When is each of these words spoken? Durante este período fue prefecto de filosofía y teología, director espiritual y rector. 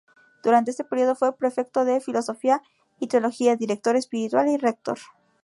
Durante 0.41 0.71
este 0.71 0.83
período 0.83 1.13
fue 1.13 1.37
prefecto 1.37 1.85
de 1.85 2.01
filosofía 2.01 2.63
y 2.99 3.05
teología, 3.05 3.55
director 3.55 3.95
espiritual 3.95 4.47
y 4.47 4.57
rector. 4.57 4.97